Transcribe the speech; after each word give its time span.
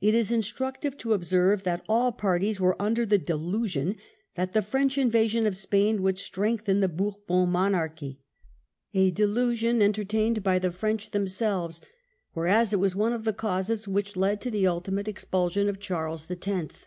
It 0.00 0.14
is 0.14 0.32
instructive 0.32 0.96
to 0.96 1.12
observe 1.12 1.64
that 1.64 1.84
all 1.86 2.12
parties 2.12 2.58
were 2.58 2.80
under 2.80 3.04
the 3.04 3.18
delusion 3.18 3.96
that 4.34 4.54
the 4.54 4.62
French 4.62 4.96
invasion 4.96 5.44
of 5.44 5.54
Spain 5.54 6.00
would 6.00 6.16
strengthen 6.18 6.80
the 6.80 6.88
Bourbon 6.88 7.50
monarchy, 7.50 8.20
a 8.94 9.10
delusion 9.10 9.82
entertained 9.82 10.42
by 10.42 10.58
the 10.58 10.72
French 10.72 11.10
themselves; 11.10 11.82
whereas 12.32 12.72
it 12.72 12.80
was 12.80 12.96
one 12.96 13.12
of 13.12 13.24
the 13.24 13.34
causes 13.34 13.86
which 13.86 14.16
led 14.16 14.40
to 14.40 14.50
the 14.50 14.66
ultimate 14.66 15.08
expulsion 15.08 15.68
of 15.68 15.78
Charles 15.78 16.24
the 16.28 16.36
Tenth. 16.36 16.86